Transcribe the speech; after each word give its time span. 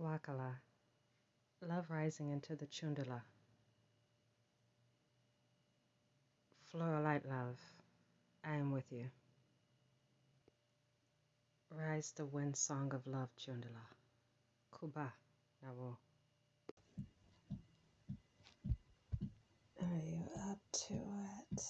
Wakala, 0.00 0.54
love 1.66 1.86
rising 1.90 2.30
into 2.30 2.54
the 2.56 2.66
Chundala. 2.66 3.20
Floral 6.70 7.02
light 7.02 7.26
love, 7.28 7.58
I 8.44 8.54
am 8.56 8.70
with 8.72 8.90
you. 8.92 9.06
Rise 11.74 12.12
the 12.16 12.24
wind 12.26 12.56
song 12.56 12.92
of 12.94 13.06
love, 13.06 13.30
Chundala. 13.38 13.84
Kuba, 14.78 15.12
Nawo. 15.64 15.96
Are 19.80 20.02
you 20.06 20.22
up 20.50 20.58
to 20.72 20.94
it? 20.94 21.62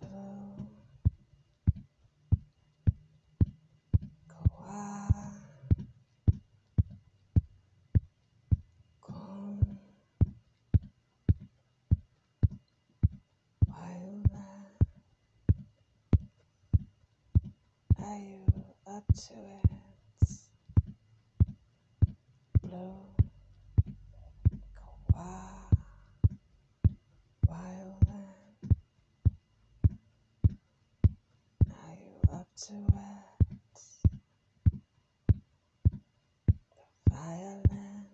Blow. 0.00 0.68
Kawa. 4.28 5.34
Kum. 9.02 9.78
Waiula. 13.68 14.44
Are 18.08 18.18
you 18.18 18.46
up 18.86 19.04
to 19.08 19.34
it? 19.34 20.30
Blow. 22.62 22.96
Kawa. 24.74 25.68
Waiula. 27.48 28.22
Are 31.70 31.96
you 32.00 32.34
up 32.34 32.48
to 32.66 32.74
it? 32.74 33.80
Violin. 37.10 38.06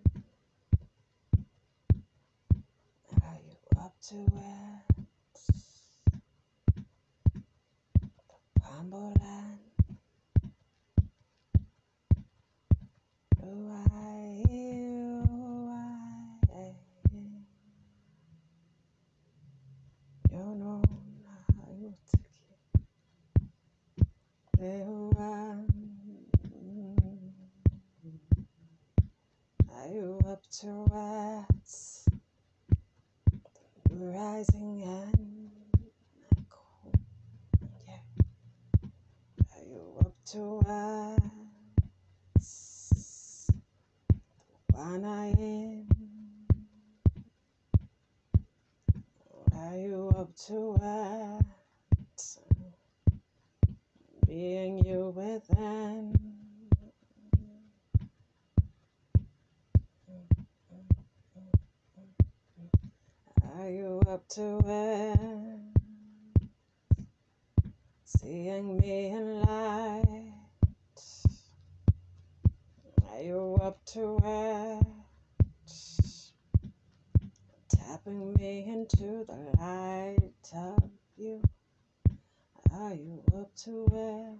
Are 3.23 3.39
you 3.47 3.79
up 3.79 3.93
to 4.09 4.15
it? 4.15 5.05
Do 8.91 9.64
to 73.95 74.19
it? 74.25 74.85
Tapping 77.69 78.33
me 78.33 78.65
into 78.67 79.25
the 79.25 79.37
light 79.57 80.19
of 80.53 80.89
you. 81.15 81.41
Are 82.73 82.93
you 82.93 83.23
up 83.33 83.55
to 83.63 83.87
it? 83.93 84.37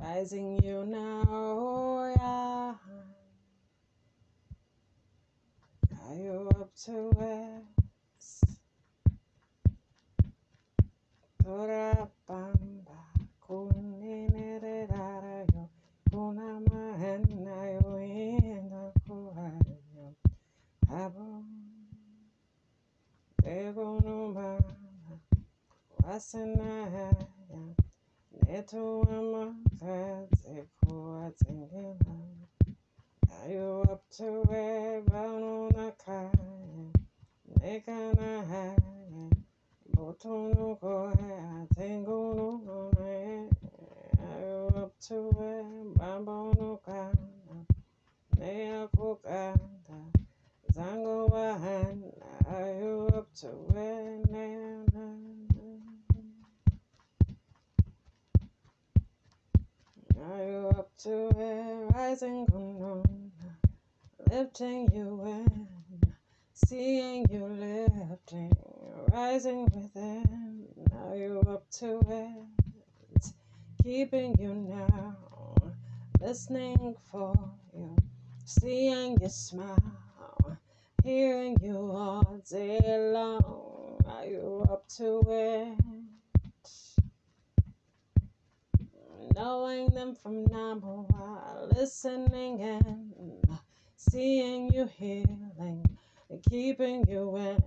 Rising 0.00 0.62
you 0.62 0.84
now, 0.86 1.24
oh 1.28 2.14
yeah. 2.16 2.74
Are 6.08 6.14
you 6.14 6.48
up 6.60 6.70
to 6.84 7.10
it? 7.18 7.76
Wasana 26.26 26.65
Keeping 73.96 74.36
you 74.38 74.52
now, 74.52 75.16
listening 76.20 76.94
for 77.10 77.32
you, 77.72 77.96
seeing 78.44 79.16
you 79.22 79.28
smile, 79.30 80.58
hearing 81.02 81.56
you 81.62 81.78
all 81.78 82.42
day 82.46 82.78
long. 83.10 83.98
Are 84.06 84.26
you 84.26 84.66
up 84.70 84.86
to 84.98 85.22
it? 85.30 85.78
Knowing 89.34 89.88
them 89.88 90.14
from 90.14 90.44
number 90.44 90.88
one, 90.88 91.70
listening 91.70 92.60
and 92.60 93.14
seeing 93.96 94.70
you 94.74 94.90
healing 94.98 95.96
keeping 96.50 97.04
you 97.08 97.36
in. 97.36 97.62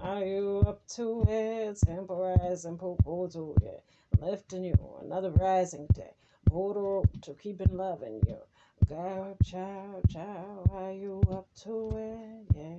Are 0.00 0.24
you 0.24 0.64
up 0.66 0.86
to 0.96 1.24
it? 1.28 1.78
Temporizing, 1.84 2.78
poco 2.78 3.26
to 3.28 3.54
it, 3.62 3.82
lifting 4.20 4.64
you 4.64 4.74
another 5.02 5.30
rising 5.30 5.86
day. 5.94 6.12
Portal 6.46 7.04
to 7.22 7.34
keeping 7.34 7.76
loving 7.76 8.20
you. 8.26 8.38
Girl, 8.88 9.36
child, 9.44 10.04
child, 10.10 10.70
are 10.72 10.92
you 10.92 11.22
up 11.32 11.48
to 11.64 11.90
it? 11.96 12.56
Yeah, 12.56 12.76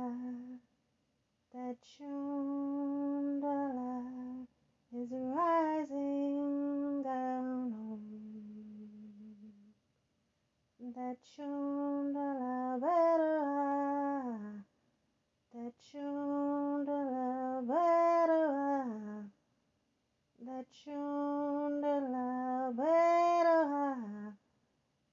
the 1.52 1.76
Chundala 1.84 3.36
is 4.94 5.10
rising 5.12 7.02
down 7.02 7.72
that 10.94 11.16
shundala 11.24 12.78
bella, 12.80 14.64
that 15.54 15.72
shundala 15.88 17.66
bella, 17.66 19.24
that 20.44 20.66
shundala 20.84 22.28
bella, 22.76 24.34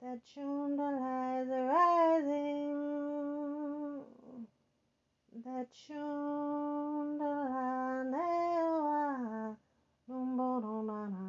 that 0.01 0.19
shundala 0.25 1.41
is 1.43 1.49
rising, 1.71 2.81
that 5.45 5.69
shundala 5.71 7.23
neva, 8.11 9.55
numborona. 10.09 11.28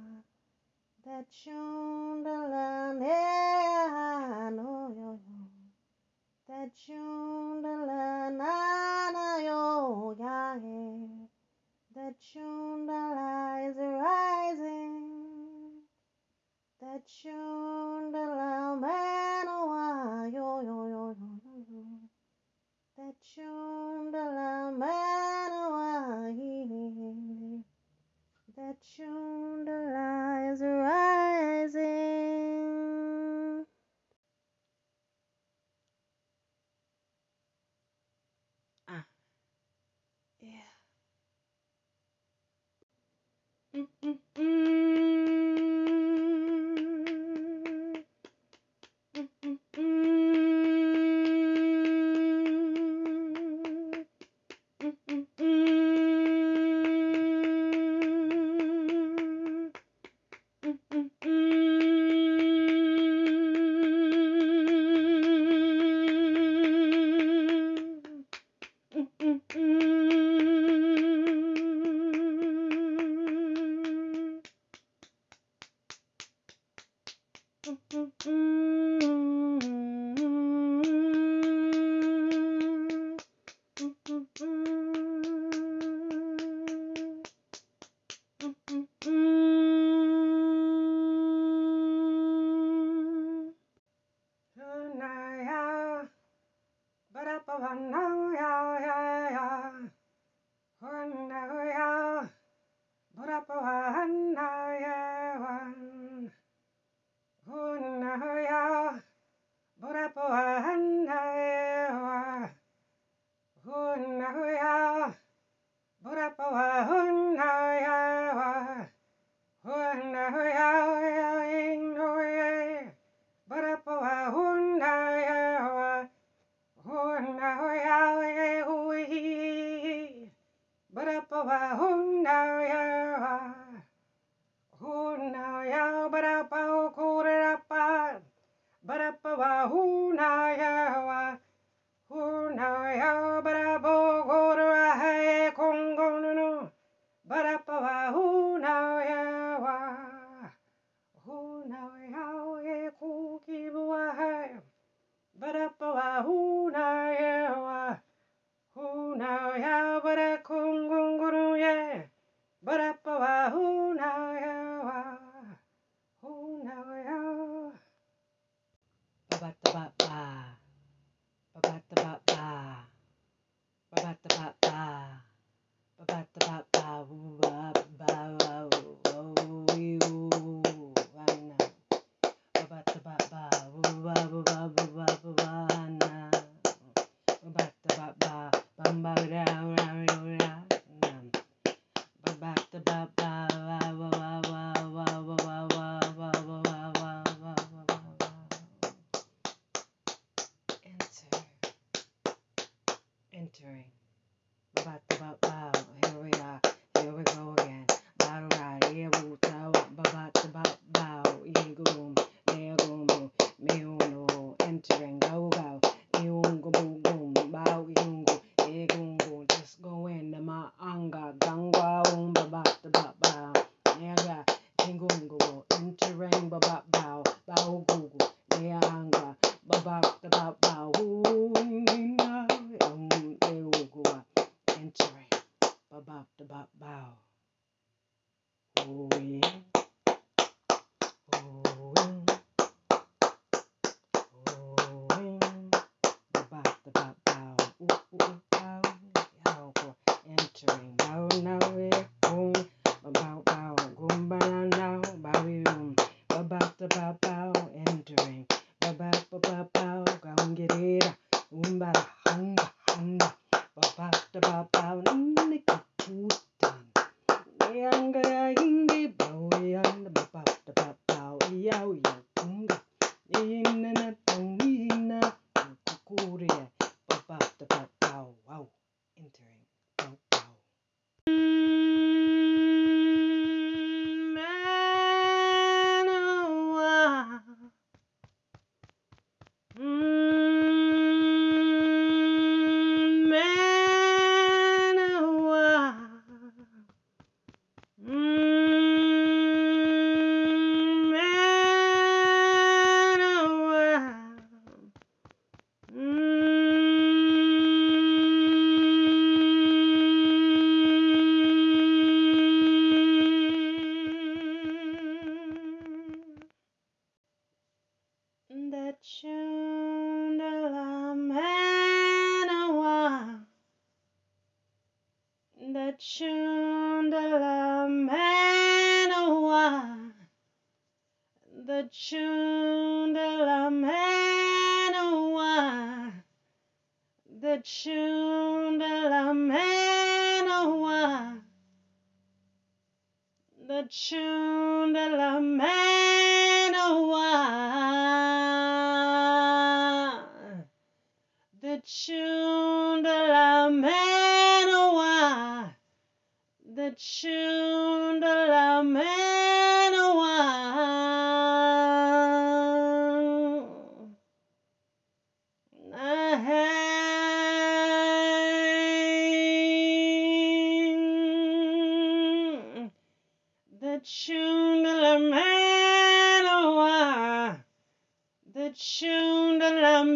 The 1.03 1.25
chundala 12.21 13.69
is 13.69 13.77
rising. 13.77 14.97
The 16.79 17.01
chundala, 17.07 18.79
manawa 18.79 20.31
yo 20.31 20.61
yo 20.61 20.77
yo 20.87 21.15
yo 21.17 21.33
yo. 21.69 21.83
The 22.97 23.13
chundala, 23.25 24.71
manawa 24.77 26.35
he 26.35 26.65
he 26.69 27.70
that 28.61 28.77
shone 28.95 29.65
the 29.65 29.71
lies 29.71 30.61
rising. 30.61 32.00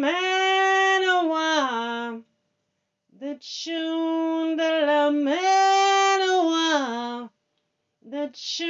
manoa, 0.00 1.32
oh, 2.12 2.22
the 3.18 3.34
tune 3.40 4.56
de 4.56 4.86
la 4.86 5.10
manoa, 5.10 6.64
the 8.02 8.30
tune. 8.32 8.65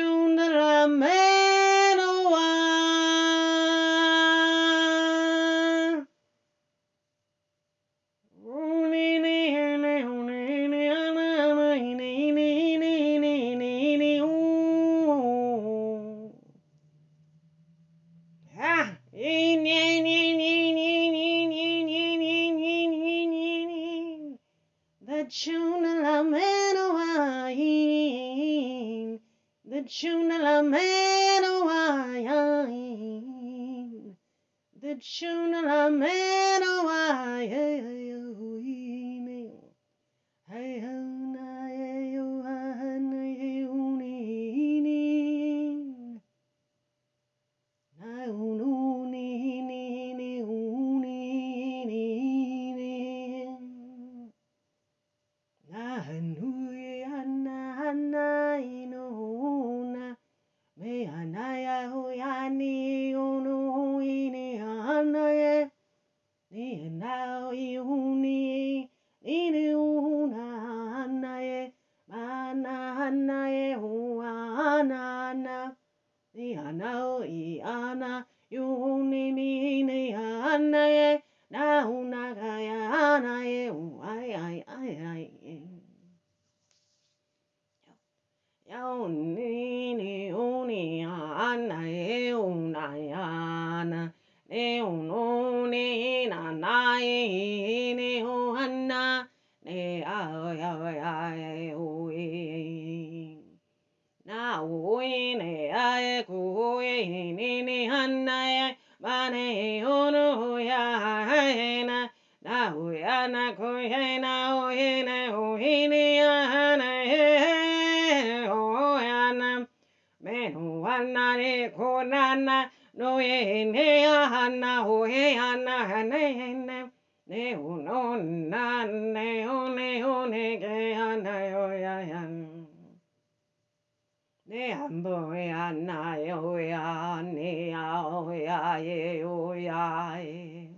ambo 134.73 135.35
ya 135.35 135.73
na 135.73 136.17
yo 136.17 136.59
ya 136.59 137.23
ne 137.23 137.71
ya 137.71 138.03
o 138.03 138.33
ya 138.33 138.79
ye 138.79 139.25
o 139.25 139.55
ya 139.55 140.19
e 140.19 140.69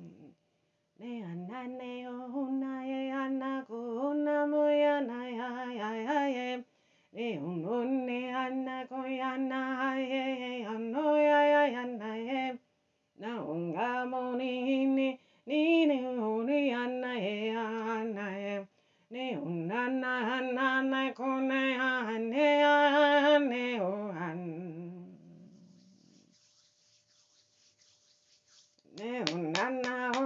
ne 0.98 1.22
ana 1.24 1.66
ne 1.66 2.06
o 2.08 2.46
na 2.60 2.82
ye 2.84 3.10
ana 3.10 3.64
ko 3.68 4.12
na 4.12 4.46
mo 4.46 4.68
ya 4.68 5.00
na 5.00 5.24
ya 5.24 5.48
ya 5.72 5.90
ya 5.96 6.20
ye 6.28 6.64
ne 7.12 7.38
o 7.40 7.84
ne 7.84 8.20
ana 8.34 8.86
ko 8.86 9.06
ya 9.06 9.36
na 9.36 9.96
ye 9.96 10.60
ya 10.62 10.72
no 10.76 11.16
ya 11.16 11.40
ya 11.52 11.62
ya 11.72 11.84
na 11.84 12.12
ye 12.16 12.58
na 13.16 13.40
unga 13.40 14.04
nga 14.04 14.06
mo 14.10 14.36
ni 14.36 14.84
ni 14.86 15.18
ni 15.46 15.86
ne 15.86 15.98
o 16.20 16.42
ni 16.44 16.74
ana 16.74 17.12
ye 17.16 17.56
ana 17.56 18.26
ye 18.36 18.67
ne 19.10 19.38
o 19.38 19.48
na 19.48 19.88
na 19.88 20.12
ha 20.28 20.38
na 20.40 20.82
na 20.82 21.02
ko 21.18 21.28
na 21.40 21.60
ha 21.80 22.18
ne 22.18 22.48
ha 22.62 23.38
ne 23.50 23.80
o 23.80 23.92
han. 24.18 24.42
Ne 28.98 29.12
o 29.32 29.36
na 29.54 29.64
na 29.82 29.94
ho 30.14 30.24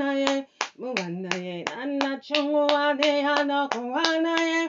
naye 0.00 0.46
muwana 0.80 1.32
ye 1.46 1.64
nana 1.64 2.10
chongo 2.26 2.62
ade 2.84 3.10
ana 3.34 3.58
kuwana 3.72 4.32
ye 4.48 4.60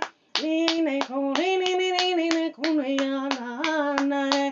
ni 0.42 0.82
ne 0.82 1.00
ko 1.08 1.34
ni 1.38 1.58
ni 1.62 1.72
ni 1.80 1.88
ni 1.98 2.14
ni 2.18 2.28
ne 2.30 2.46
ko 2.56 2.66
ne 2.78 2.96
na 2.96 3.96
na 4.12 4.22
ye 4.36 4.46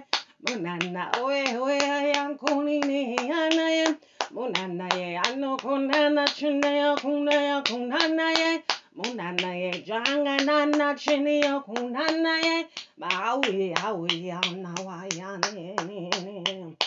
munana 0.43 1.03
oe 1.23 1.41
oe 1.65 1.77
ayan 1.97 2.37
ko 2.37 2.63
ni 2.65 2.79
ni 2.79 2.99
ne 3.15 3.49
na 3.57 3.65
ye 3.77 3.85
munana 4.33 4.87
ye 4.99 5.07
ano 5.27 5.57
ko 5.57 5.77
nana 5.77 6.25
chune 6.27 6.71
ya 6.81 6.95
kuna 7.01 7.33
ya 7.49 7.57
kunana 7.67 8.27
ye 8.39 8.51
munana 8.97 9.49
ye 9.61 9.71
janga 9.87 10.35
nana 10.47 10.95
chini 10.95 11.41
ya 11.41 11.59
kunana 11.65 12.33
ye 12.45 12.57
ma 12.97 13.07
awi 13.31 13.73
awi 13.85 14.31
na 14.63 14.73
wa 14.85 15.05
ya 15.17 15.37
ni 15.53 15.75
ni. 15.87 16.09
ne 16.25 16.86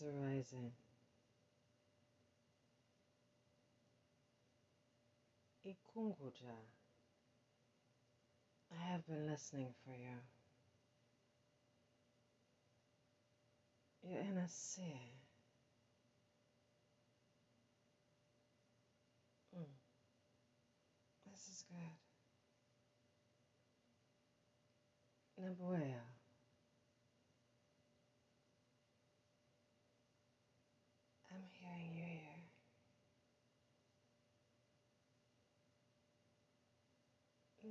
is 0.00 0.06
arising. 0.06 0.72
Ikunguja, 5.66 6.56
I 8.72 8.92
have 8.92 9.06
been 9.06 9.26
listening 9.26 9.74
for 9.84 9.92
you. 9.92 10.16
Your 14.02 14.20
inner 14.20 14.46
seer. 14.48 14.84
Mm. 19.54 19.64
This 21.30 21.48
is 21.48 21.64
good. 21.68 21.96
Nabuya. 25.44 26.09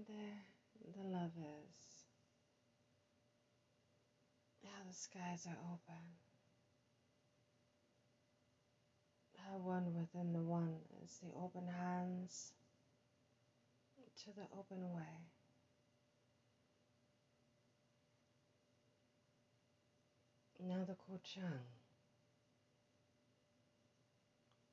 There, 0.07 0.45
the 0.95 1.03
love 1.09 1.31
is. 1.37 2.05
How 4.63 4.83
the 4.87 4.93
skies 4.93 5.45
are 5.45 5.57
open. 5.73 6.03
How 9.37 9.57
one 9.57 9.93
within 9.93 10.31
the 10.31 10.39
one 10.39 10.75
is 11.03 11.19
the 11.21 11.37
open 11.37 11.67
hands 11.67 12.53
to 14.23 14.29
the 14.37 14.47
open 14.57 14.93
way. 14.93 15.19
Now 20.65 20.85
the 20.85 20.93
Kuchang. 20.93 21.59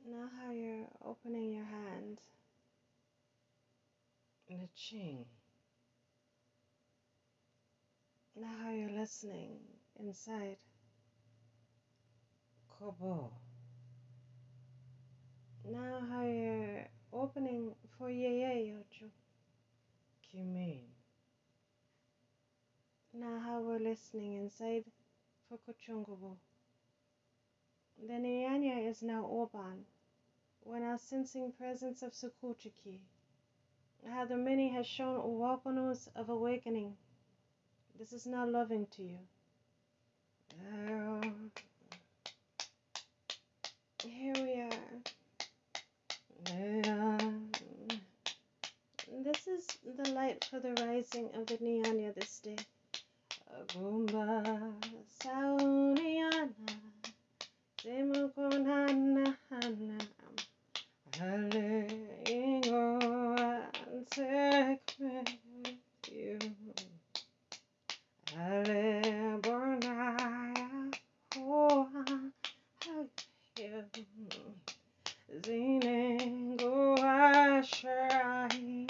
Now 0.08 0.28
how 0.40 0.52
you're 0.52 0.86
opening 1.04 1.50
your 1.52 1.64
hand 1.64 2.20
in 4.48 4.58
the 4.58 4.68
Ching. 4.74 5.24
Now 8.38 8.52
how 8.62 8.70
you're 8.70 8.90
listening 8.90 9.58
inside 9.98 10.56
Kobo. 12.68 13.32
Now 15.64 16.02
how 16.10 16.24
you're 16.24 16.86
opening 17.12 17.74
for 17.98 18.08
Yeye 18.08 18.72
Yochu 18.72 19.08
Kimin. 20.22 20.82
Now 23.14 23.40
how 23.44 23.60
we're 23.62 23.78
listening 23.78 24.34
inside 24.34 24.84
for 25.48 25.58
Kuchungubo. 25.58 26.36
The 28.06 28.12
Nyanya 28.12 28.88
is 28.90 29.02
now 29.02 29.26
Oban. 29.28 29.86
We're 30.62 30.80
now 30.80 30.98
sensing 30.98 31.52
presence 31.52 32.02
of 32.02 32.12
Sukuchiki. 32.12 33.00
How 34.12 34.24
the 34.24 34.36
many 34.36 34.68
has 34.72 34.86
shown 34.86 35.16
awakenings 35.16 36.08
of 36.14 36.28
awakening. 36.28 36.96
This 37.98 38.12
is 38.12 38.26
now 38.26 38.46
loving 38.46 38.86
to 38.96 39.02
you. 39.02 39.18
Uh, 40.54 41.28
here 44.04 44.32
we 44.36 44.60
are. 44.60 44.96
This 49.24 49.46
is 49.48 49.66
the 49.96 50.10
light 50.12 50.44
for 50.48 50.60
the 50.60 50.72
rising 50.84 51.30
of 51.34 51.46
the 51.46 51.56
Nyanya 51.56 52.14
this 52.14 52.38
day. 52.38 52.56
Agumba 53.58 54.72
Sauniana 55.20 56.48
Simukunana 57.78 59.36
Hale 61.18 61.88
Ingo 62.26 62.95
and 64.18 64.78
take 64.86 65.38
me 65.64 65.78
with 66.04 66.12
you. 66.12 66.38
Hale 68.30 69.38
Bornaya 69.40 70.92
Oh 71.38 71.88
how 71.92 73.06
you 73.58 73.84
Ziningo 75.42 76.96
Ashrain 76.98 78.86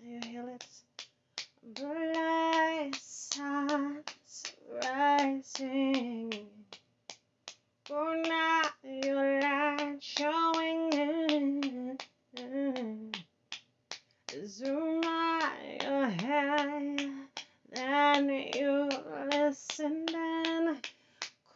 You 0.00 0.20
hear 0.24 0.48
it? 0.48 0.66
Bright 1.74 2.94
suns 2.94 4.54
rising. 4.82 6.32
Good 7.88 8.28
night, 8.28 8.70
your 8.82 9.40
light 9.40 9.96
showing 10.00 10.92
in. 10.92 11.98
Zoom 14.46 15.02
out 15.04 15.82
your 15.82 16.06
head, 16.08 17.10
then 17.72 18.28
you 18.54 18.88
listen 19.32 20.06
and 20.14 20.88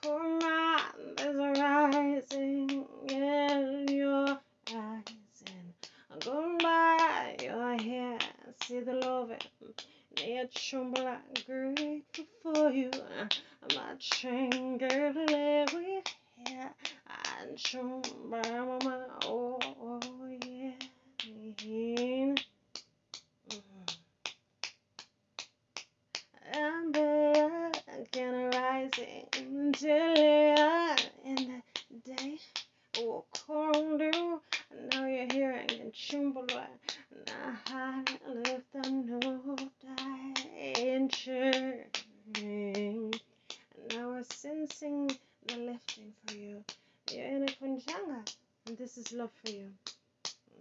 command 0.03 1.21
is 1.21 1.61
rising 1.61 2.87
in 3.09 3.87
your 3.89 4.39
eyes 4.75 5.05
and 5.47 6.25
go 6.25 6.57
by 6.63 7.37
your 7.43 7.77
hair. 7.77 8.19
See 8.63 8.81
the 8.81 8.95
love 8.95 9.31
near 10.17 10.47
chumbla 10.47 11.19
grateful 11.47 12.25
for 12.43 12.71
you. 12.71 12.91
My 13.75 13.95
chain 13.99 14.79
girl 14.79 15.13
we 15.75 16.03
here 16.47 16.71
and 17.41 17.57
chumba 17.59 18.43
mama 18.49 19.07
oh, 19.27 19.59
oh 19.83 20.01
yeah. 20.47 20.73
Mm. 21.27 22.39
I'm 26.53 26.91
back 26.93 28.17
and 28.17 28.55
rising 28.55 29.27
until 29.37 30.15
in 31.25 31.35
the 31.37 31.63
day. 32.05 32.39
Oh, 32.99 33.25
condo. 33.33 34.41
Now 34.93 35.07
you're 35.07 35.55
I. 36.13 36.17
Now 43.95 44.09
we're 44.09 44.25
sensing 44.25 45.11
the 45.47 45.57
lifting 45.57 46.13
for 46.27 46.35
you. 46.35 46.65
You're 47.13 47.27
in 47.27 47.43
a 47.45 47.47
kunjanga, 47.47 48.29
and 48.67 48.77
this 48.77 48.99
is 48.99 49.13
love 49.13 49.31
for 49.45 49.51
you. 49.53 49.69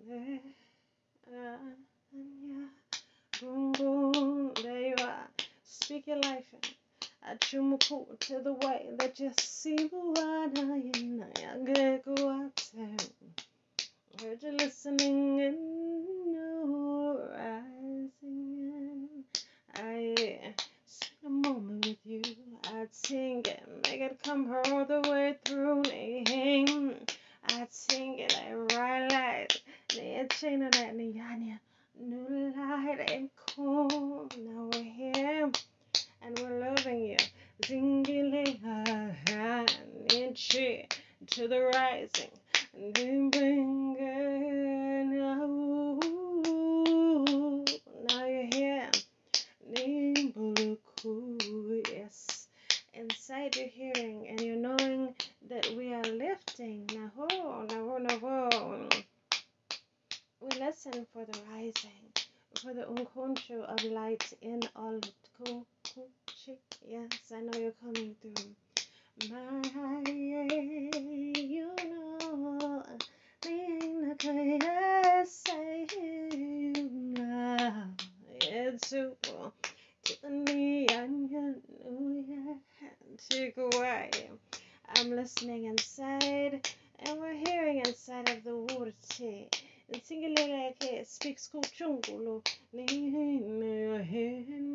There, 0.08 0.40
uh, 1.28 1.58
yeah. 2.14 2.68
Boom, 3.42 3.72
boom, 3.72 4.52
there 4.62 4.82
you 4.82 4.96
are. 5.00 5.28
Speak 5.64 6.06
your 6.06 6.18
life 6.18 6.46
in. 6.54 6.60
Achumuku 7.28 8.18
to 8.20 8.40
the 8.40 8.54
way 8.54 8.90
that 8.98 9.20
you 9.20 9.32
see 9.40 9.76
Buana 9.76 10.82
Heard 14.22 14.44
you 14.44 14.52
listening 14.52 15.42
and 15.42 15.58
you 16.34 17.20
rising 17.32 19.24
I 19.76 20.16
spend 20.86 21.26
a 21.26 21.30
moment 21.30 21.86
with 21.86 21.98
you 22.06 22.22
I'd 22.74 22.94
sing 22.96 23.46
it, 23.46 23.64
make 23.84 24.02
it 24.02 24.20
come 24.24 24.52
all 24.52 24.86
the 24.86 25.02
way 25.10 25.38
through 25.46 25.84
I'd 25.86 27.72
sing 27.72 28.20
it 28.20 28.34
like 28.34 28.80
right 28.80 29.12
light 29.12 29.62
Nia 29.96 30.28
china 30.30 30.70
that 30.72 30.96
Nianya 30.98 31.60
New 32.00 32.54
light 32.58 33.12
and 33.12 33.30
cool 33.36 34.30
Now 34.38 34.70
we're 34.74 34.84
here 34.84 35.52
and 36.22 36.40
we're 36.40 36.60
loving 36.60 37.06
you. 37.06 37.18
Zingili 37.62 38.60
inchi 40.14 40.88
to 41.28 41.48
the 41.48 41.62
rising. 41.74 42.32
Now 48.08 48.26
you're 48.26 48.48
here. 48.54 48.92
Yes. 51.92 52.48
Inside 52.94 53.56
you're 53.56 53.68
hearing 53.68 54.28
and 54.30 54.42
you're 54.42 54.56
knowing 54.56 55.16
that 55.50 55.74
we 55.76 55.94
are 55.94 56.04
lifting. 56.04 56.86
Naho, 56.88 57.68
naho, 57.68 58.00
naho. 58.08 59.04
We 60.42 60.60
listen 60.60 61.06
for 61.14 61.19
the 61.32 61.40
rising 61.54 62.12
for 62.56 62.74
the 62.74 62.88
unconscious 62.88 63.64
of 63.68 63.84
light 63.86 64.34
in 64.42 64.62
all 64.76 65.00
Yes, 66.88 67.10
I 67.34 67.42
know 67.42 67.60
you're 67.60 67.74
coming 67.84 68.16
through. 68.22 68.56
My, 69.30 70.04
you 71.38 71.76
know. 71.94 72.84
It's 78.42 78.90
super 78.90 79.52
take 83.30 83.58
away. 83.58 84.10
I'm 84.96 85.12
listening 85.12 85.66
inside, 85.66 86.68
and 87.00 87.20
we're 87.20 87.34
hearing 87.34 87.80
inside 87.86 88.30
of 88.30 88.44
the 88.44 88.56
water 88.56 88.94
tea. 89.10 89.48
Tingaleke 89.92 90.84
it 90.84 91.08
speaks 91.08 91.50
kuchungulu. 91.52 92.44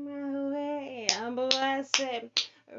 my 0.05 0.51
way. 0.51 1.07
Ambawase. 1.11 2.31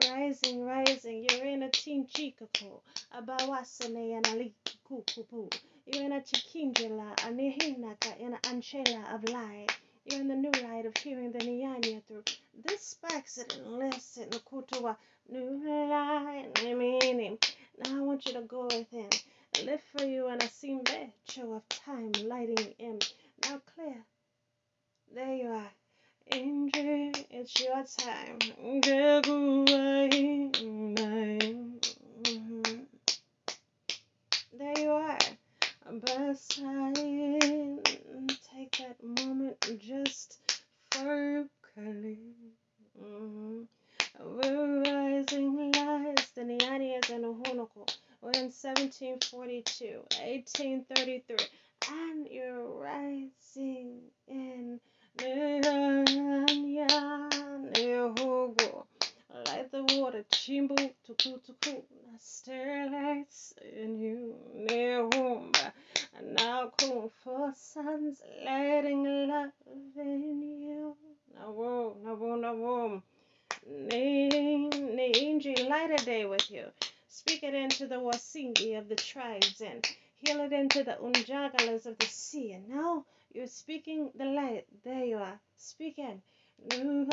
Rising, 0.09 0.65
rising. 0.65 1.27
You're 1.29 1.45
in 1.45 1.63
a 1.63 1.69
team 1.69 2.05
chikako. 2.05 2.81
Abawasane 3.13 4.17
and 4.17 4.27
ali 4.27 4.53
kukupu. 4.85 5.49
You're 5.85 6.03
in 6.03 6.11
a 6.11 6.19
chikinjala, 6.19 7.15
a 7.25 7.29
in 8.19 8.33
an 8.33 8.39
anchela 8.43 9.15
of 9.15 9.23
light. 9.29 9.69
You're 10.05 10.19
in 10.21 10.27
the 10.27 10.35
new 10.35 10.51
light 10.67 10.85
of 10.85 10.97
hearing 10.97 11.31
the 11.31 11.39
Nyanya 11.39 12.03
through. 12.03 12.23
This 12.65 12.81
sparks 12.81 13.37
it 13.37 13.55
and 13.55 13.79
lifts 13.79 14.17
it. 14.17 14.31
Nukutua, 14.31 14.97
new 15.29 15.89
light, 15.89 16.51
meaning. 16.63 17.37
Now 17.77 17.97
I 17.97 18.01
want 18.01 18.25
you 18.25 18.33
to 18.33 18.41
go 18.41 18.65
within. 18.65 19.09
Live 19.63 19.81
for 19.95 20.05
you 20.05 20.27
and 20.27 20.43
I 20.43 20.47
see 20.47 20.79
show 21.29 21.53
of 21.53 21.67
time 21.69 22.11
lighting 22.25 22.73
in. 22.77 22.99
Now 23.43 23.61
clear. 23.73 24.03
There 25.13 25.33
you 25.33 25.47
are. 25.49 25.71
Angel, 26.31 27.11
it's 27.29 27.59
your 27.61 27.83
time. 27.97 28.39
There 34.57 34.77
you 34.77 34.91
are. 34.91 35.19
Beside, 36.01 36.95
take 38.51 38.77
that 38.77 38.97
moment 39.01 39.79
just 39.79 40.37
focally. 40.91 42.17
Mm-hmm. 43.01 43.61
We're 44.23 44.81
rising 44.83 45.71
lights, 45.71 46.29
the 46.31 46.41
Nianias 46.41 47.09
and 47.09 47.25
Ohonoko. 47.25 47.85
We're 48.21 48.34
in 48.45 48.51
1742, 48.51 50.05
1833, 50.21 51.37
and 51.89 52.27
you're 52.29 52.63
rising 52.79 54.01
in 54.27 54.79
like 59.47 59.71
the 59.71 59.83
water, 59.97 60.23
chimbu 60.29 60.75
tuku 61.07 61.39
tuku, 61.41 61.81
starlights 62.19 63.55
in 63.81 63.97
you, 63.99 64.35
and 66.15 66.35
now 66.35 66.71
cool 66.77 67.11
for 67.23 67.51
suns, 67.55 68.21
lighting 68.45 69.27
love 69.27 69.49
in 69.97 70.43
you. 70.61 70.95
Now 71.33 71.49
whoa, 71.51 71.97
now 72.03 72.13
whoa, 72.13 72.35
now 72.35 72.53
whoa. 72.53 73.01
Angel, 73.91 75.67
light 75.67 75.99
a 75.99 76.05
day 76.05 76.25
with 76.25 76.51
you. 76.51 76.65
Speak 77.17 77.43
it 77.43 77.53
into 77.53 77.87
the 77.87 77.95
Wasingi 77.95 78.77
of 78.77 78.89
the 78.89 78.95
tribes 78.95 79.61
and 79.61 79.87
heal 80.17 80.41
it 80.41 80.51
into 80.51 80.83
the 80.83 80.97
Unjagalas 81.01 81.85
of 81.85 81.97
the 81.97 82.07
sea. 82.07 82.51
And 82.51 82.67
now 82.67 83.05
you're 83.33 83.47
speaking 83.47 84.11
the 84.15 84.25
light. 84.25 84.65
There 84.83 85.05
you 85.05 85.19
are. 85.19 85.39
Speaking. 85.55 86.21
We'll 86.59 87.07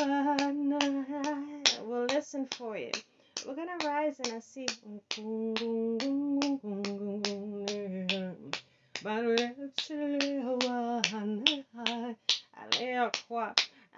listen 2.06 2.48
for 2.50 2.76
you. 2.76 2.90
We're 3.46 3.54
going 3.54 3.78
to 3.78 3.86
rise 3.86 4.18
and 4.18 4.32
I 4.32 4.40
see. 4.40 4.66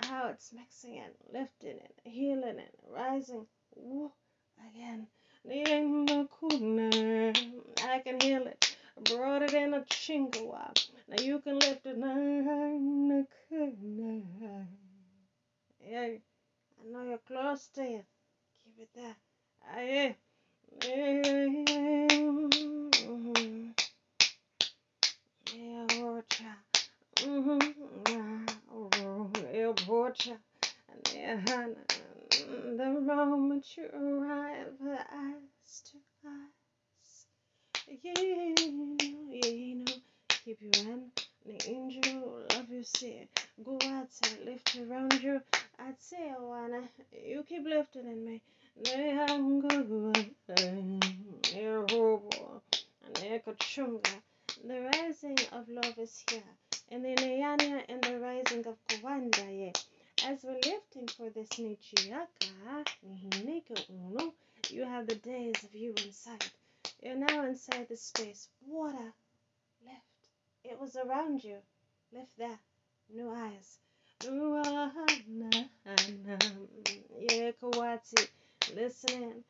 How 0.06 0.28
it's 0.28 0.52
mixing 0.52 0.98
and 0.98 1.14
lifting 1.32 1.80
and 1.80 2.12
healing 2.12 2.58
and 2.58 2.92
rising. 2.92 3.46
again. 4.68 5.06
I 5.46 6.36
can 8.02 8.18
heal 8.20 8.46
it. 8.46 8.76
Brought 9.10 9.42
it 9.42 9.52
in 9.52 9.74
a 9.74 9.80
chingua. 9.82 10.74
Now 11.08 11.22
you 11.22 11.40
can 11.40 11.58
lift 11.58 11.84
it. 11.84 11.96
Yeah, 15.86 16.00
I 16.00 16.18
know 16.90 17.02
you're 17.02 17.18
close 17.18 17.66
to 17.74 17.82
it. 17.82 18.06
Keep 18.64 18.78
it 18.80 18.88
there. 18.94 19.16
Yeah. 19.76 20.12
Yeah, 25.54 25.86
watcha. 26.02 26.50
Mm-hmm. 27.16 27.60
Yeah, 29.54 29.72
watcha. 29.86 30.36
Yeah, 31.14 31.66
the 32.30 33.00
moment 33.00 33.64
you 33.76 33.84
arrive, 33.92 34.74
eyes 35.12 35.82
to 35.84 35.98
eyes. 36.26 37.26
Yeah, 38.02 38.12
yeah, 38.16 39.50
you 39.50 39.74
know, 39.76 39.92
keep 40.28 40.58
you 40.60 40.70
in 40.80 41.10
the 41.46 41.70
angel, 41.70 42.42
love 42.54 42.70
you, 42.70 42.82
see. 42.82 43.28
Go 43.64 43.78
out, 43.86 44.12
say, 44.12 44.38
lift 44.44 44.76
around 44.76 45.22
you. 45.22 45.40
I'd 45.78 46.00
say, 46.00 46.30
I 46.30 46.40
wanna, 46.40 46.82
you 47.12 47.44
keep 47.48 47.64
lifting 47.66 48.06
in 48.06 48.24
me. 48.24 48.42
The 54.66 54.90
rising 54.94 55.38
of 55.52 55.68
love 55.68 55.98
is 55.98 56.24
here. 56.30 56.42
And 56.90 57.04
the 57.04 57.14
Nayanya 57.14 57.84
and 57.88 58.02
the 58.02 58.18
rising 58.18 58.66
of 58.66 58.76
Kuwanda, 58.88 59.46
yeah. 59.50 59.72
As 60.26 60.42
we're 60.42 60.54
lifting 60.54 61.06
for 61.06 61.28
this 61.28 61.48
Nichiyaka, 61.50 62.26
mm-hmm. 63.06 63.48
Uno, 63.90 64.32
you 64.70 64.82
have 64.84 65.06
the 65.06 65.16
days 65.16 65.62
of 65.62 65.74
you 65.74 65.92
inside. 66.02 66.44
You're 67.02 67.16
now 67.16 67.44
inside 67.44 67.88
the 67.90 67.96
space. 67.98 68.48
Water, 68.66 69.12
lift. 69.84 70.30
It 70.64 70.80
was 70.80 70.96
around 70.96 71.44
you. 71.44 71.58
Lift 72.10 72.38
there. 72.38 72.58
New 73.14 73.30
eyes. 73.30 73.78
Yeah, 77.30 77.50
Kawati. 77.60 78.28
Listen. 78.74 79.44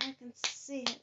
I 0.00 0.14
can 0.18 0.32
see 0.34 0.84
it. 0.84 1.00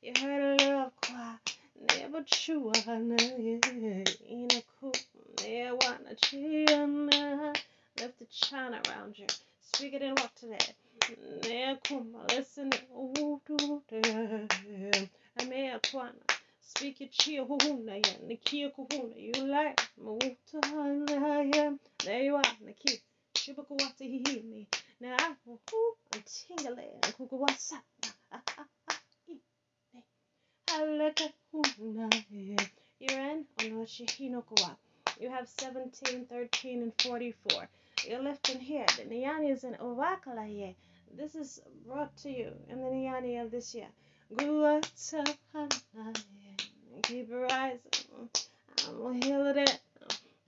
You 0.00 0.12
heard 0.22 0.60
a 0.60 0.64
little 0.64 0.92
cry. 1.02 1.36
Never 1.80 2.22
true, 2.24 2.72
in 2.76 4.48
a 4.50 4.62
coop, 4.80 4.96
never 5.44 5.76
wanna 5.76 6.14
chiana. 6.16 7.56
Lift 8.00 8.18
the 8.18 8.26
china 8.26 8.80
around 8.88 9.18
you. 9.18 9.26
Speak 9.60 9.94
it 9.94 10.02
and 10.02 10.18
walk 10.18 10.34
today. 10.34 10.58
Nekuma, 11.42 12.30
listen, 12.30 12.70
ooh, 12.96 13.40
do, 13.46 13.82
Amea 15.38 15.80
kwana. 15.80 16.14
Speak 16.60 17.00
your 17.00 17.10
chia 17.10 17.42
huhuna 17.42 17.96
ya, 17.96 18.18
nikia 18.26 18.70
kuhuna. 18.70 19.16
You 19.16 19.32
like, 19.46 19.82
mauta 19.98 20.60
ya. 21.56 21.72
There 21.98 22.24
you 22.24 22.36
are, 22.36 22.56
Niki. 22.64 23.02
Shibakuwata 23.36 24.04
hihini. 24.04 24.66
Now, 25.00 25.16
I'm 25.18 25.58
tingling. 26.24 27.00
Kukuwasa. 27.18 27.82
You're 33.00 33.20
in 33.30 33.46
Onoshihinokuwa. 33.58 34.76
You 35.20 35.30
have 35.30 35.48
17, 35.48 36.26
13, 36.26 36.82
and 36.82 36.92
44. 37.00 37.68
You're 38.04 38.22
lifting 38.22 38.58
here. 38.58 38.86
The 38.96 39.04
Nyani 39.04 39.52
is 39.52 39.62
in 39.62 39.74
Owakalaye. 39.74 40.74
This 41.16 41.36
is 41.36 41.60
brought 41.86 42.16
to 42.18 42.28
you 42.30 42.52
in 42.68 42.80
the 42.80 42.88
Nyani 42.90 43.40
of 43.40 43.52
this 43.52 43.74
year. 43.74 43.86
Keep 47.02 47.30
rising. 47.30 47.80
I'm 48.88 49.22
healing 49.22 49.58
it. 49.58 49.80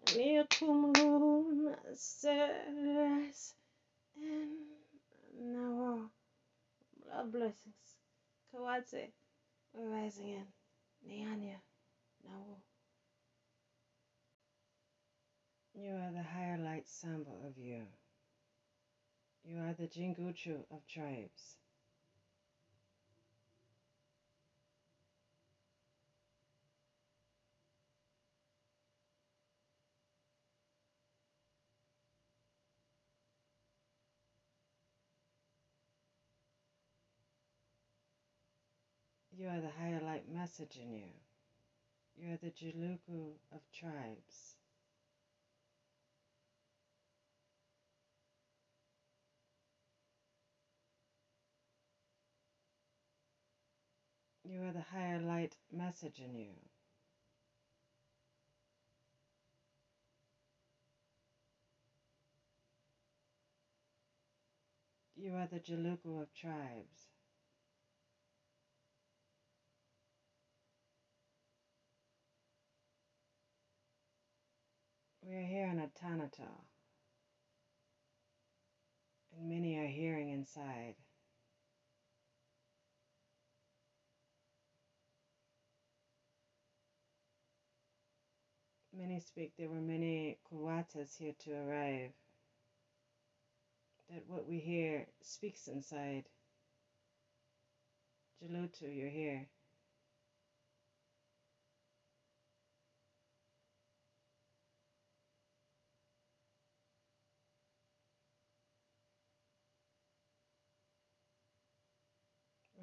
Niyakumuna 0.07 1.77
says 1.95 3.55
and 4.21 4.51
now 5.39 6.11
blessings. 7.31 7.97
Rising 9.79 10.29
in. 10.31 10.47
Nyanya. 11.07 11.61
Nawo. 12.27 12.57
You 15.75 15.93
are 15.93 16.13
the 16.13 16.23
higher 16.23 16.57
light 16.57 16.89
samba 16.89 17.31
of 17.47 17.59
you. 17.59 17.83
You 19.45 19.59
are 19.59 19.75
the 19.75 19.87
Jinguchu 19.87 20.65
of 20.71 20.87
tribes. 20.89 21.59
You 39.39 39.49
are 39.49 39.61
the 39.61 39.69
higher 39.79 40.01
light 40.01 40.25
message 40.33 40.79
in 40.83 40.95
you. 40.95 41.11
You 42.17 42.33
are 42.33 42.39
the 42.39 42.51
Jiluku 42.51 43.35
of 43.53 43.61
tribes. 43.71 44.57
You 54.43 54.63
are 54.63 54.73
the 54.73 54.81
higher 54.81 55.21
light 55.21 55.57
message 55.71 56.19
in 56.19 56.35
you. 56.35 56.55
You 65.15 65.35
are 65.35 65.47
the 65.47 65.61
Jaluku 65.61 66.23
of 66.23 66.33
tribes. 66.33 67.16
We 75.29 75.35
are 75.35 75.41
here 75.41 75.67
in 75.67 75.81
a 75.81 75.89
and 79.37 79.49
many 79.49 79.77
are 79.77 79.89
hearing 79.89 80.31
inside. 80.31 80.95
Many 88.97 89.19
speak 89.19 89.53
there 89.59 89.69
were 89.69 89.81
many 89.81 90.39
Kuwatas 90.49 91.19
here 91.19 91.35
to 91.41 91.51
arrive. 91.55 92.13
That 94.09 94.23
what 94.29 94.49
we 94.49 94.61
hear 94.61 95.09
speaks 95.23 95.67
inside. 95.67 96.29
Jalutu, 98.41 98.83
you're 98.83 99.09
here. 99.09 99.49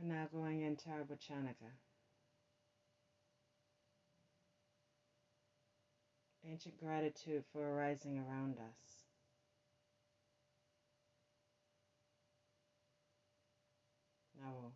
Now 0.06 0.28
going 0.34 0.63
into 0.63 0.89
our 0.89 1.06
Botanica. 1.06 1.72
Ancient 6.46 6.78
gratitude 6.78 7.46
for 7.54 7.62
arising 7.62 8.20
around 8.20 8.58
us. 8.58 9.04
Now, 14.42 14.74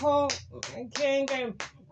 Boko, 0.00 0.28
King. 0.94 1.28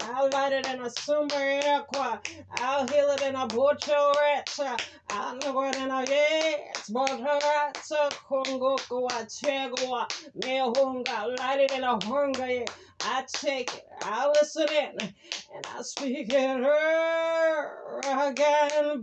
I'll 0.03 0.31
light 0.31 0.53
it 0.53 0.67
in 0.69 0.81
a 0.83 0.91
sumber 0.91 1.61
aqua. 1.67 2.21
I'll 2.53 2.87
heal 2.89 3.11
it 3.11 3.23
in 3.23 3.37
a 3.37 3.47
butcher 3.47 3.93
retcha. 3.93 4.81
I'll 5.11 5.37
know 5.39 5.63
it 5.65 5.77
in 5.77 5.91
a 5.91 6.05
yes. 6.09 6.91
Butter 6.91 7.17
retcha. 7.25 8.11
Congo, 8.29 8.77
go 8.89 9.07
a 9.07 9.27
chegua. 9.27 10.09
Me 10.45 10.59
hunga. 10.59 11.39
Light 11.39 11.61
it 11.61 11.73
in 11.73 11.85
a 11.85 12.05
hunger. 12.05 12.65
I 13.03 13.25
take 13.29 13.75
it. 13.75 13.85
I 14.03 14.29
listen 14.29 14.69
in. 14.71 14.99
And 15.01 15.67
I 15.77 15.83
speak 15.83 16.33
it 16.33 16.35
again. 16.35 16.63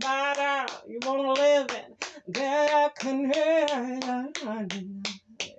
But 0.00 0.84
you 0.88 0.98
want 1.04 1.36
to 1.36 1.42
live 1.42 1.70
in. 1.70 1.96
That 2.34 2.94
can 2.96 3.32
hear. 3.32 3.66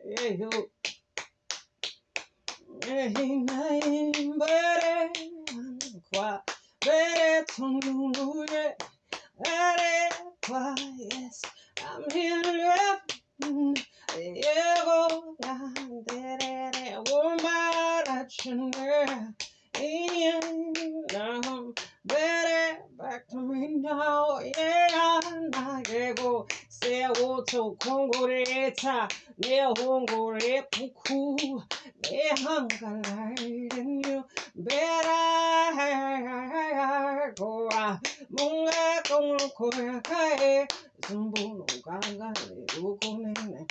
Yeah, 0.05 0.29
you. 0.29 0.49
Ain't 2.87 4.39
but 4.39 5.17
kwa 6.13 6.41
bere 6.81 7.43
tununure 7.47 8.75
are 9.47 10.09
kwa 10.45 10.75
I'm 10.77 12.03
here 12.11 12.43
left 12.43 13.21
to 23.29 23.37
me 23.37 23.75
now 23.77 24.39
se 26.83 27.07
woto 27.19 27.61
kongoreta 27.83 28.95
ne 29.41 29.57
hongore 29.77 30.55
puku 30.71 31.19
ne 32.11 32.23
hangalarin 32.43 34.03
you 34.07 34.23
better 34.55 35.23
go 37.39 37.69
munga 38.35 38.83
kong 39.07 39.39
koya 39.57 39.95
kae 40.09 40.67
ganga 41.85 42.29
ukunene 42.87 43.61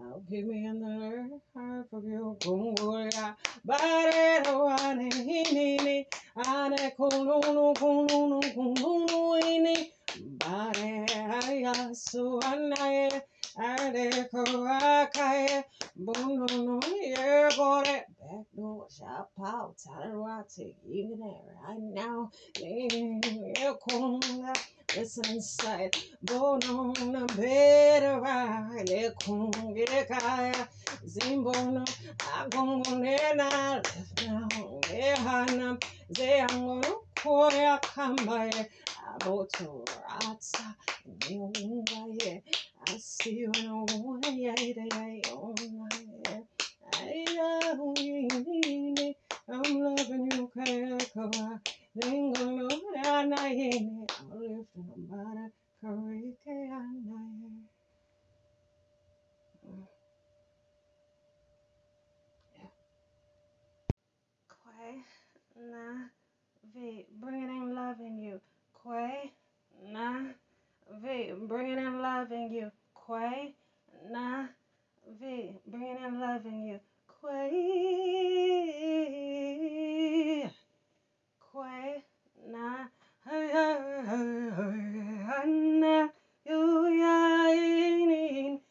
I'll 0.00 0.20
give 0.28 0.46
me 0.46 0.66
another 0.66 1.28
heart 1.54 1.86
for 1.90 2.00
you, 2.02 2.36
Gongoya. 2.40 3.36
Bare 3.64 4.42
wane 4.44 5.10
hinini, 5.10 6.06
ane 6.36 6.90
kununu 6.98 7.74
kununu 7.80 8.40
kununu 8.54 9.21
ayasu 11.72 12.40
anaye, 12.52 13.08
ane 13.56 14.04
kawakaye, 14.32 15.64
bununu 16.04 16.80
ye 17.12 17.48
bore. 17.56 17.96
Talarati, 19.76 20.74
even 20.86 21.18
there, 21.20 21.56
right 21.66 21.80
now. 21.80 22.30
Ye 22.60 23.72
kunga, 23.82 24.52
listen 24.96 25.30
inside. 25.34 25.96
Bono 26.22 26.92
na 27.12 27.26
bere 27.36 28.20
le 28.88 29.10
kunge 29.20 29.86
kaya 30.08 30.68
zimbono 31.04 31.84
agongo 32.38 32.92
nena 33.02 33.48
lefna 33.82 34.48
ehana 35.04 35.68
ze 36.16 36.28
angono 36.50 36.92
koya 37.20 37.78
kamaye 37.80 38.62
aboto 39.10 39.84
atsa 40.20 40.66
nyunga 41.30 42.00
ye 42.20 42.42
asi 42.92 43.46
ono 43.46 44.20
ya 44.46 44.54
ide 44.68 44.86
ya 45.24 45.34
I'm 47.12 47.76
loving 49.80 50.32
you 50.32 50.48
kaya 50.56 50.96
kawa 51.12 51.60
Lingono 52.00 52.72
ana 53.04 53.36
yene 53.52 54.08
I'm 54.08 54.40
lifting 54.40 54.88
a 54.96 54.98
bara 55.12 55.52
karike 55.84 56.46
ye 56.46 57.52
Quay, 64.48 64.96
na, 65.70 66.08
V, 66.74 67.04
bringing 67.20 67.48
in 67.50 67.74
love 67.74 68.00
in 68.00 68.22
you. 68.22 68.40
Quay, 68.82 69.32
na, 69.92 70.22
V, 71.02 71.32
bringing 71.46 71.78
in 71.78 72.02
love 72.02 72.32
in 72.32 72.52
you. 72.52 72.70
Quay, 73.06 73.54
na, 74.10 74.46
V, 75.20 75.52
bringing 75.66 75.98
in 76.04 76.20
love 76.20 76.46
in 76.46 76.66
you. 76.66 76.80
Quay, 77.22 77.54
Quay, 81.38 82.02
na, 82.50 82.88
you 86.44 86.88
ya 86.98 87.46
in, 87.54 88.61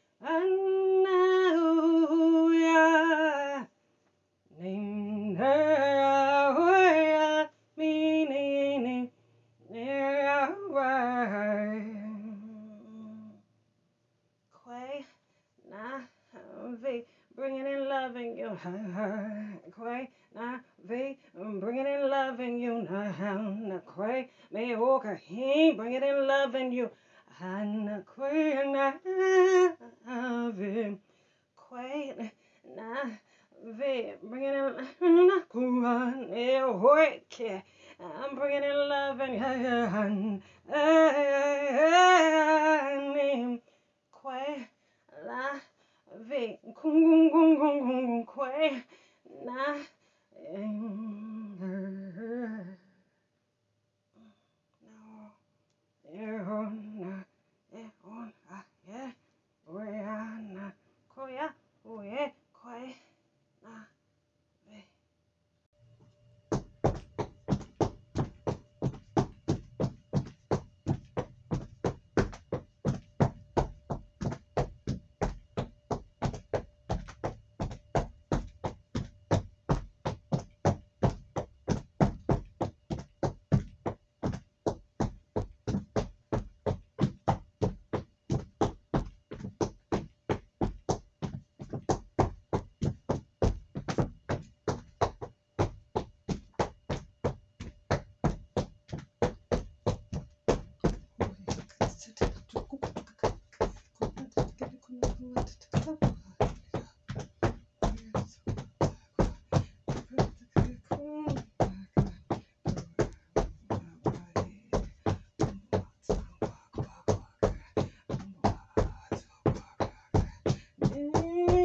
Mm-hmm. 120.83 121.60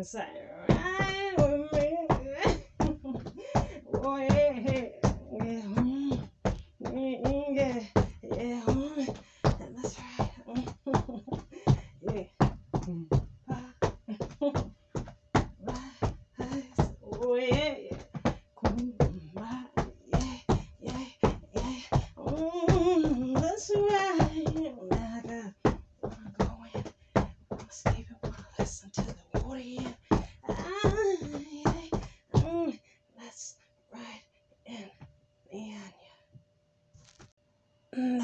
Listening 0.00 0.49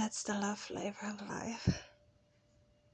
That's 0.07 0.22
the 0.22 0.34
love 0.34 0.61
flavor 0.61 1.09
of 1.09 1.28
life. 1.28 1.86